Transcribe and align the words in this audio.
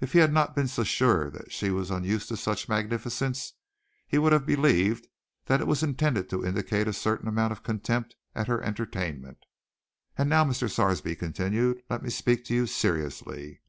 If 0.00 0.14
he 0.14 0.20
had 0.20 0.32
not 0.32 0.54
been 0.54 0.66
so 0.66 0.82
sure 0.82 1.28
that 1.28 1.52
she 1.52 1.68
was 1.70 1.90
unused 1.90 2.28
to 2.28 2.38
such 2.38 2.70
magnificence, 2.70 3.52
he 4.06 4.16
would 4.16 4.32
have 4.32 4.46
believed 4.46 5.06
that 5.44 5.60
it 5.60 5.66
was 5.66 5.82
intended 5.82 6.30
to 6.30 6.42
indicate 6.42 6.88
a 6.88 6.92
certain 6.94 7.28
amount 7.28 7.52
of 7.52 7.62
contempt 7.62 8.16
at 8.34 8.46
her 8.48 8.62
entertainment. 8.62 9.44
"And 10.16 10.30
now," 10.30 10.42
Mr. 10.44 10.70
Sarsby 10.70 11.14
continued, 11.16 11.82
"let 11.90 12.02
me 12.02 12.08
speak 12.08 12.46
to 12.46 12.54
you 12.54 12.66
seriously." 12.66 13.60